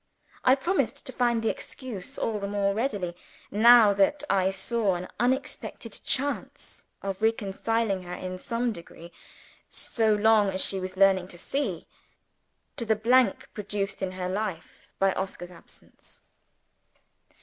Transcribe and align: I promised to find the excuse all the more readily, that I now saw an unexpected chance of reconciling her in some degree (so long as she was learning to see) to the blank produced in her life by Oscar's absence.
I 0.43 0.55
promised 0.55 1.05
to 1.05 1.11
find 1.13 1.43
the 1.43 1.49
excuse 1.49 2.17
all 2.17 2.39
the 2.39 2.47
more 2.47 2.73
readily, 2.73 3.15
that 3.51 4.23
I 4.31 4.45
now 4.45 4.49
saw 4.49 4.95
an 4.95 5.07
unexpected 5.19 5.99
chance 6.03 6.85
of 7.03 7.21
reconciling 7.21 8.01
her 8.01 8.15
in 8.15 8.39
some 8.39 8.71
degree 8.71 9.11
(so 9.69 10.15
long 10.15 10.49
as 10.49 10.65
she 10.65 10.79
was 10.79 10.97
learning 10.97 11.27
to 11.27 11.37
see) 11.37 11.85
to 12.77 12.83
the 12.85 12.95
blank 12.95 13.47
produced 13.53 14.01
in 14.01 14.13
her 14.13 14.27
life 14.27 14.87
by 14.97 15.13
Oscar's 15.13 15.51
absence. 15.51 16.21